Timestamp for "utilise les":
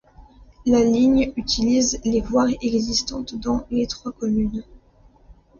1.35-2.21